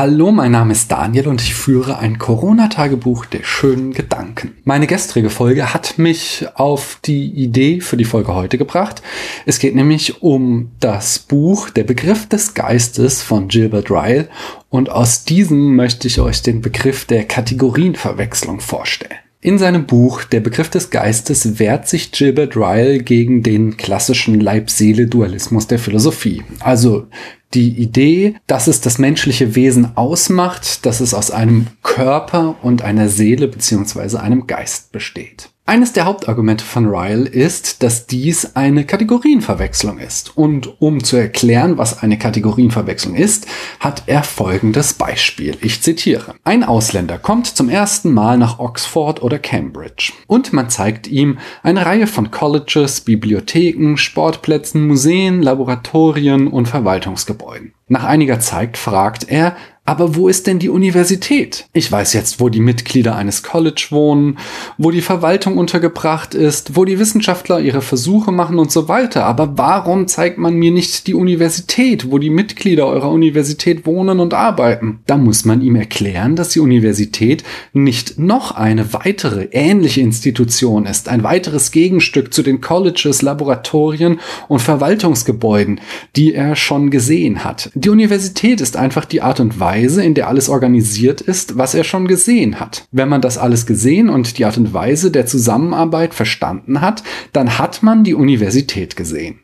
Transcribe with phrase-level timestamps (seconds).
[0.00, 4.56] Hallo, mein Name ist Daniel und ich führe ein Corona-Tagebuch der schönen Gedanken.
[4.64, 9.02] Meine gestrige Folge hat mich auf die Idee für die Folge heute gebracht.
[9.44, 14.30] Es geht nämlich um das Buch Der Begriff des Geistes von Gilbert Ryle
[14.70, 19.18] und aus diesem möchte ich euch den Begriff der Kategorienverwechslung vorstellen.
[19.42, 25.66] In seinem Buch Der Begriff des Geistes wehrt sich Gilbert Ryle gegen den klassischen Leib-Seele-Dualismus
[25.66, 26.42] der Philosophie.
[26.58, 27.06] Also
[27.54, 33.08] die Idee, dass es das menschliche Wesen ausmacht, dass es aus einem Körper und einer
[33.08, 35.49] Seele beziehungsweise einem Geist besteht.
[35.66, 40.36] Eines der Hauptargumente von Ryle ist, dass dies eine Kategorienverwechslung ist.
[40.36, 43.46] Und um zu erklären, was eine Kategorienverwechslung ist,
[43.78, 45.56] hat er folgendes Beispiel.
[45.60, 46.34] Ich zitiere.
[46.42, 51.86] Ein Ausländer kommt zum ersten Mal nach Oxford oder Cambridge und man zeigt ihm eine
[51.86, 57.74] Reihe von Colleges, Bibliotheken, Sportplätzen, Museen, Laboratorien und Verwaltungsgebäuden.
[57.86, 59.56] Nach einiger Zeit fragt er,
[59.90, 61.66] aber wo ist denn die Universität?
[61.72, 64.38] Ich weiß jetzt, wo die Mitglieder eines College wohnen,
[64.78, 69.26] wo die Verwaltung untergebracht ist, wo die Wissenschaftler ihre Versuche machen und so weiter.
[69.26, 74.32] Aber warum zeigt man mir nicht die Universität, wo die Mitglieder eurer Universität wohnen und
[74.32, 75.00] arbeiten?
[75.08, 81.08] Da muss man ihm erklären, dass die Universität nicht noch eine weitere ähnliche Institution ist,
[81.08, 85.80] ein weiteres Gegenstück zu den Colleges, Laboratorien und Verwaltungsgebäuden,
[86.14, 87.72] die er schon gesehen hat.
[87.74, 91.74] Die Universität ist einfach die Art und Weise, Weise, in der alles organisiert ist, was
[91.74, 92.86] er schon gesehen hat.
[92.92, 97.58] Wenn man das alles gesehen und die Art und Weise der Zusammenarbeit verstanden hat, dann
[97.58, 99.40] hat man die Universität gesehen.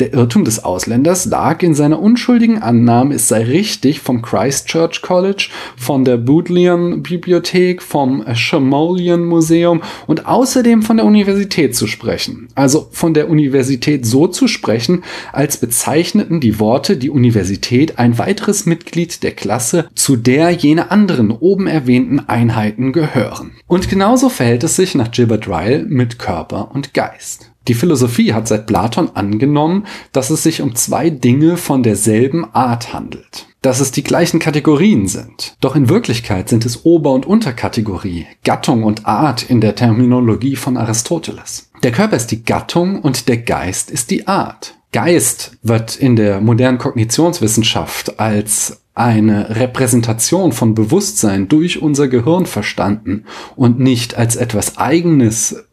[0.00, 5.48] Der Irrtum des Ausländers lag in seiner unschuldigen Annahme, es sei richtig, vom Christchurch College,
[5.76, 12.48] von der Bodleian Bibliothek, vom Shamolian Museum und außerdem von der Universität zu sprechen.
[12.54, 18.66] Also von der Universität so zu sprechen, als bezeichneten die Worte die Universität ein weiteres
[18.66, 23.52] Mitglied der Klasse, zu der jene anderen oben erwähnten Einheiten gehören.
[23.66, 27.51] Und genauso verhält es sich nach Gilbert Ryle mit Körper und Geist.
[27.68, 32.92] Die Philosophie hat seit Platon angenommen, dass es sich um zwei Dinge von derselben Art
[32.92, 33.46] handelt.
[33.62, 35.56] Dass es die gleichen Kategorien sind.
[35.60, 40.76] Doch in Wirklichkeit sind es Ober- und Unterkategorie, Gattung und Art in der Terminologie von
[40.76, 41.70] Aristoteles.
[41.84, 44.74] Der Körper ist die Gattung und der Geist ist die Art.
[44.92, 53.24] Geist wird in der modernen Kognitionswissenschaft als eine Repräsentation von Bewusstsein durch unser Gehirn verstanden
[53.56, 55.64] und nicht als etwas eigenes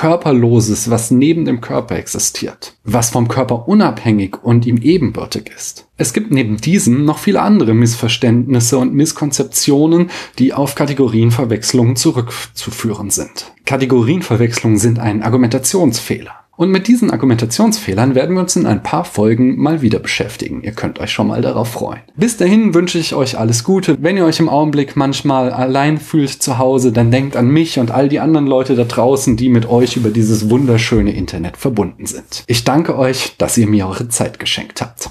[0.00, 5.88] Körperloses, was neben dem Körper existiert, was vom Körper unabhängig und ihm ebenbürtig ist.
[5.98, 13.52] Es gibt neben diesem noch viele andere Missverständnisse und Misskonzeptionen, die auf Kategorienverwechslungen zurückzuführen sind.
[13.66, 16.39] Kategorienverwechslungen sind ein Argumentationsfehler.
[16.60, 20.60] Und mit diesen Argumentationsfehlern werden wir uns in ein paar Folgen mal wieder beschäftigen.
[20.62, 22.00] Ihr könnt euch schon mal darauf freuen.
[22.16, 23.96] Bis dahin wünsche ich euch alles Gute.
[23.98, 27.90] Wenn ihr euch im Augenblick manchmal allein fühlt zu Hause, dann denkt an mich und
[27.90, 32.44] all die anderen Leute da draußen, die mit euch über dieses wunderschöne Internet verbunden sind.
[32.46, 35.08] Ich danke euch, dass ihr mir eure Zeit geschenkt habt.